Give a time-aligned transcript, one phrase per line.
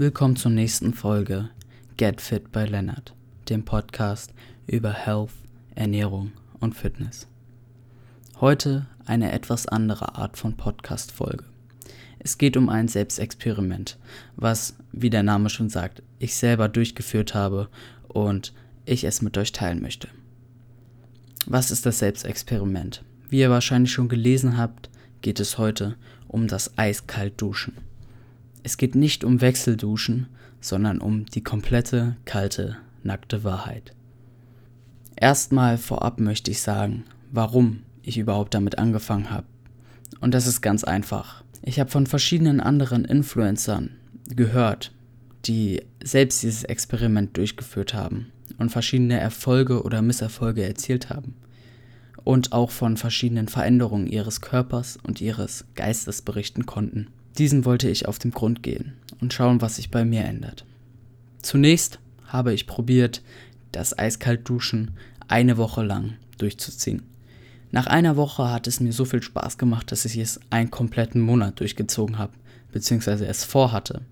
[0.00, 1.50] Willkommen zur nächsten Folge
[1.98, 3.14] Get Fit bei Lennart,
[3.50, 4.32] dem Podcast
[4.66, 5.32] über Health,
[5.74, 7.28] Ernährung und Fitness.
[8.40, 11.44] Heute eine etwas andere Art von Podcast-Folge.
[12.18, 13.98] Es geht um ein Selbstexperiment,
[14.36, 17.68] was, wie der Name schon sagt, ich selber durchgeführt habe
[18.08, 18.54] und
[18.86, 20.08] ich es mit euch teilen möchte.
[21.44, 23.04] Was ist das Selbstexperiment?
[23.28, 24.88] Wie ihr wahrscheinlich schon gelesen habt,
[25.20, 25.96] geht es heute
[26.26, 27.89] um das eiskalt Duschen.
[28.62, 30.26] Es geht nicht um Wechselduschen,
[30.60, 33.94] sondern um die komplette, kalte, nackte Wahrheit.
[35.16, 39.46] Erstmal vorab möchte ich sagen, warum ich überhaupt damit angefangen habe.
[40.20, 41.42] Und das ist ganz einfach.
[41.62, 43.90] Ich habe von verschiedenen anderen Influencern
[44.28, 44.92] gehört,
[45.44, 51.34] die selbst dieses Experiment durchgeführt haben und verschiedene Erfolge oder Misserfolge erzielt haben.
[52.24, 57.08] Und auch von verschiedenen Veränderungen ihres Körpers und ihres Geistes berichten konnten.
[57.38, 60.64] Diesen wollte ich auf den Grund gehen und schauen, was sich bei mir ändert.
[61.42, 63.22] Zunächst habe ich probiert,
[63.72, 64.92] das Eiskaltduschen
[65.28, 67.02] eine Woche lang durchzuziehen.
[67.70, 71.20] Nach einer Woche hat es mir so viel Spaß gemacht, dass ich es einen kompletten
[71.20, 72.32] Monat durchgezogen habe,
[72.72, 74.02] beziehungsweise es vorhatte.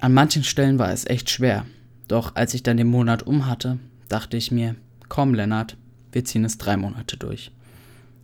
[0.00, 1.64] An manchen Stellen war es echt schwer,
[2.08, 4.76] doch als ich dann den Monat um hatte, dachte ich mir,
[5.08, 5.76] komm Lennart,
[6.12, 7.50] wir ziehen es drei Monate durch.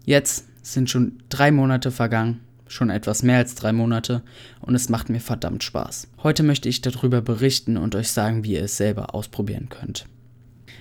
[0.05, 2.41] Jetzt sind schon drei Monate vergangen
[2.73, 4.23] schon etwas mehr als drei Monate
[4.61, 6.09] und es macht mir verdammt Spaß.
[6.23, 10.07] Heute möchte ich darüber berichten und euch sagen, wie ihr es selber ausprobieren könnt.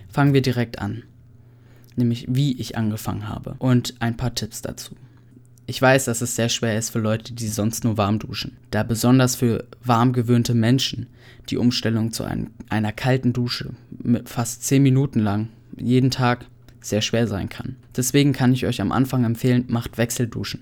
[0.10, 1.04] Fangen wir direkt an,
[1.96, 4.96] nämlich wie ich angefangen habe und ein paar Tipps dazu.
[5.68, 8.84] Ich weiß, dass es sehr schwer ist für Leute, die sonst nur warm duschen, da
[8.84, 11.08] besonders für warm gewöhnte Menschen
[11.50, 13.70] die Umstellung zu einem, einer kalten Dusche
[14.04, 16.46] mit fast 10 Minuten lang jeden Tag
[16.82, 17.76] sehr schwer sein kann.
[17.96, 20.62] Deswegen kann ich euch am Anfang empfehlen, macht Wechselduschen.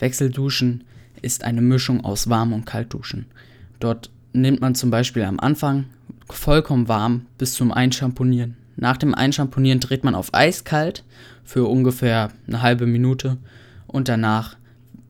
[0.00, 0.84] Wechselduschen
[1.22, 3.26] ist eine Mischung aus Warm- und Kaltduschen.
[3.78, 5.86] Dort nimmt man zum Beispiel am Anfang
[6.28, 8.56] vollkommen warm bis zum Einschamponieren.
[8.76, 11.04] Nach dem Einschamponieren dreht man auf eiskalt
[11.44, 13.36] für ungefähr eine halbe Minute
[13.86, 14.56] und danach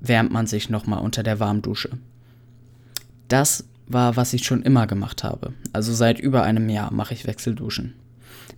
[0.01, 1.91] wärmt man sich nochmal unter der Warmdusche.
[3.29, 5.53] Das war, was ich schon immer gemacht habe.
[5.73, 7.95] Also seit über einem Jahr mache ich Wechselduschen.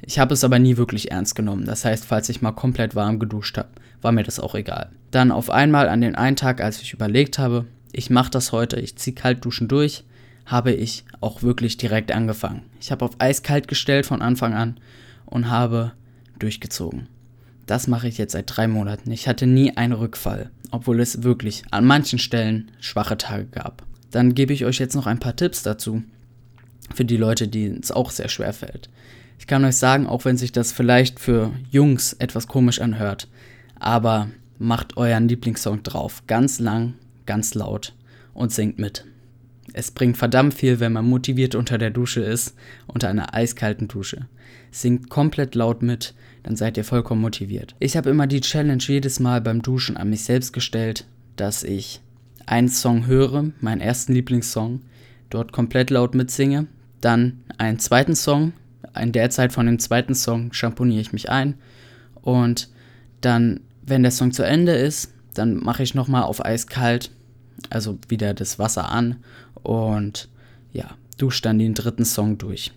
[0.04, 1.64] Ich habe es aber nie wirklich ernst genommen.
[1.64, 3.68] Das heißt, falls ich mal komplett warm geduscht habe,
[4.00, 4.90] war mir das auch egal.
[5.10, 8.80] Dann auf einmal an den einen Tag, als ich überlegt habe, ich mache das heute,
[8.80, 10.04] ich ziehe Kaltduschen durch,
[10.46, 12.62] habe ich auch wirklich direkt angefangen.
[12.80, 14.80] Ich habe auf eiskalt gestellt von Anfang an
[15.26, 15.92] und habe
[16.38, 17.06] durchgezogen.
[17.66, 19.10] Das mache ich jetzt seit drei Monaten.
[19.12, 23.84] Ich hatte nie einen Rückfall, obwohl es wirklich an manchen Stellen schwache Tage gab.
[24.10, 26.02] Dann gebe ich euch jetzt noch ein paar Tipps dazu,
[26.94, 28.90] für die Leute, die es auch sehr schwer fällt.
[29.42, 33.26] Ich kann euch sagen, auch wenn sich das vielleicht für Jungs etwas komisch anhört,
[33.74, 34.28] aber
[34.60, 36.94] macht euren Lieblingssong drauf, ganz lang,
[37.26, 37.92] ganz laut
[38.34, 39.04] und singt mit.
[39.72, 42.54] Es bringt verdammt viel, wenn man motiviert unter der Dusche ist,
[42.86, 44.28] unter einer eiskalten Dusche.
[44.70, 46.14] Singt komplett laut mit,
[46.44, 47.74] dann seid ihr vollkommen motiviert.
[47.80, 51.04] Ich habe immer die Challenge jedes Mal beim Duschen an mich selbst gestellt,
[51.34, 52.00] dass ich
[52.46, 54.82] einen Song höre, meinen ersten Lieblingssong,
[55.30, 56.68] dort komplett laut mitsinge,
[57.00, 58.52] dann einen zweiten Song,
[59.00, 61.54] in der Zeit von dem zweiten Song schamponiere ich mich ein
[62.22, 62.68] und
[63.20, 67.10] dann, wenn der Song zu Ende ist, dann mache ich nochmal auf eiskalt,
[67.70, 69.16] also wieder das Wasser an
[69.62, 70.28] und
[70.72, 72.72] ja, dusche dann den dritten Song durch.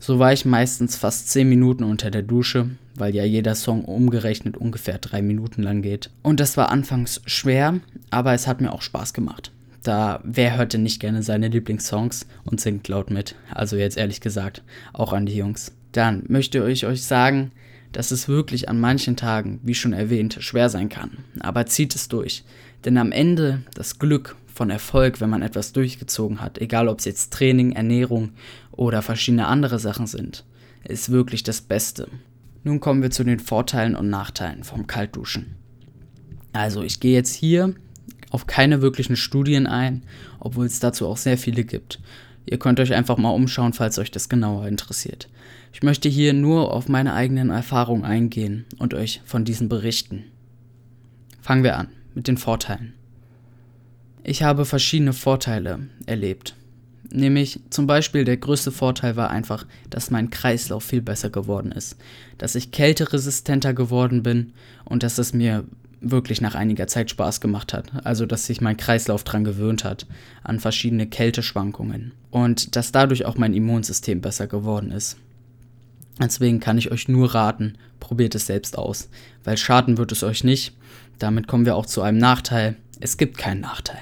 [0.00, 4.56] So war ich meistens fast 10 Minuten unter der Dusche, weil ja jeder Song umgerechnet
[4.56, 6.10] ungefähr 3 Minuten lang geht.
[6.22, 7.80] Und das war anfangs schwer,
[8.10, 9.50] aber es hat mir auch Spaß gemacht.
[9.88, 13.36] Da, wer hört denn nicht gerne seine Lieblingssongs und singt laut mit?
[13.50, 14.62] Also jetzt ehrlich gesagt,
[14.92, 15.72] auch an die Jungs.
[15.92, 17.52] Dann möchte ich euch sagen,
[17.92, 21.24] dass es wirklich an manchen Tagen, wie schon erwähnt, schwer sein kann.
[21.40, 22.44] Aber zieht es durch.
[22.84, 27.06] Denn am Ende das Glück von Erfolg, wenn man etwas durchgezogen hat, egal ob es
[27.06, 28.32] jetzt Training, Ernährung
[28.72, 30.44] oder verschiedene andere Sachen sind,
[30.84, 32.08] ist wirklich das Beste.
[32.62, 35.56] Nun kommen wir zu den Vorteilen und Nachteilen vom Kaltduschen.
[36.52, 37.74] Also ich gehe jetzt hier
[38.30, 40.02] auf keine wirklichen Studien ein,
[40.40, 42.00] obwohl es dazu auch sehr viele gibt.
[42.46, 45.28] Ihr könnt euch einfach mal umschauen, falls euch das genauer interessiert.
[45.72, 50.24] Ich möchte hier nur auf meine eigenen Erfahrungen eingehen und euch von diesen berichten.
[51.40, 52.94] Fangen wir an mit den Vorteilen.
[54.24, 56.54] Ich habe verschiedene Vorteile erlebt.
[57.10, 61.96] Nämlich zum Beispiel der größte Vorteil war einfach, dass mein Kreislauf viel besser geworden ist,
[62.36, 64.52] dass ich kälteresistenter geworden bin
[64.84, 65.64] und dass es mir
[66.00, 67.90] wirklich nach einiger Zeit Spaß gemacht hat.
[68.04, 70.06] Also, dass sich mein Kreislauf dran gewöhnt hat,
[70.44, 72.12] an verschiedene Kälteschwankungen.
[72.30, 75.16] Und dass dadurch auch mein Immunsystem besser geworden ist.
[76.20, 79.08] Deswegen kann ich euch nur raten, probiert es selbst aus.
[79.44, 80.76] Weil schaden wird es euch nicht.
[81.18, 82.76] Damit kommen wir auch zu einem Nachteil.
[83.00, 84.00] Es gibt keinen Nachteil.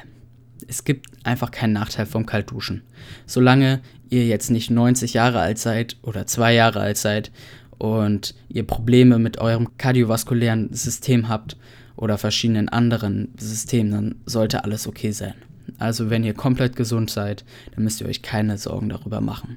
[0.69, 2.83] Es gibt einfach keinen Nachteil vom Kaltduschen.
[3.27, 7.31] Solange ihr jetzt nicht 90 Jahre alt seid oder zwei Jahre alt seid
[7.79, 11.57] und ihr Probleme mit eurem kardiovaskulären System habt
[11.97, 15.35] oder verschiedenen anderen Systemen, dann sollte alles okay sein.
[15.79, 17.45] Also wenn ihr komplett gesund seid,
[17.75, 19.57] dann müsst ihr euch keine Sorgen darüber machen.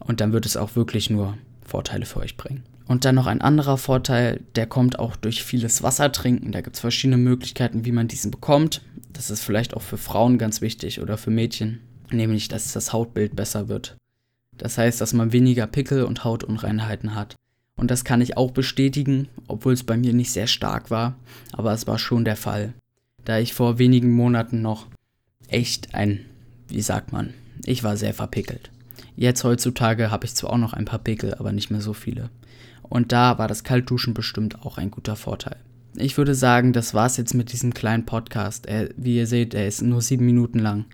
[0.00, 2.64] Und dann wird es auch wirklich nur Vorteile für euch bringen.
[2.86, 6.52] Und dann noch ein anderer Vorteil, der kommt auch durch vieles Wasser trinken.
[6.52, 8.82] Da gibt es verschiedene Möglichkeiten, wie man diesen bekommt.
[9.12, 11.80] Das ist vielleicht auch für Frauen ganz wichtig oder für Mädchen,
[12.10, 13.96] nämlich dass das Hautbild besser wird.
[14.58, 17.36] Das heißt, dass man weniger Pickel und Hautunreinheiten hat.
[17.82, 21.16] Und das kann ich auch bestätigen, obwohl es bei mir nicht sehr stark war,
[21.50, 22.74] aber es war schon der Fall.
[23.24, 24.86] Da ich vor wenigen Monaten noch
[25.48, 26.20] echt ein,
[26.68, 27.34] wie sagt man,
[27.64, 28.70] ich war sehr verpickelt.
[29.16, 32.30] Jetzt heutzutage habe ich zwar auch noch ein paar Pickel, aber nicht mehr so viele.
[32.82, 35.56] Und da war das Kaltduschen bestimmt auch ein guter Vorteil.
[35.96, 38.66] Ich würde sagen, das war's jetzt mit diesem kleinen Podcast.
[38.66, 40.84] Er, wie ihr seht, er ist nur sieben Minuten lang.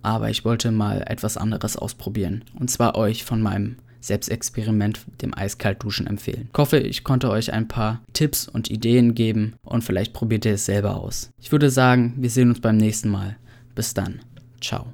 [0.00, 2.42] Aber ich wollte mal etwas anderes ausprobieren.
[2.58, 6.48] Und zwar euch von meinem Selbstexperiment, dem Eiskaltduschen, empfehlen.
[6.52, 10.54] Ich hoffe, ich konnte euch ein paar Tipps und Ideen geben und vielleicht probiert ihr
[10.54, 11.30] es selber aus.
[11.40, 13.36] Ich würde sagen, wir sehen uns beim nächsten Mal.
[13.74, 14.20] Bis dann.
[14.60, 14.86] Ciao.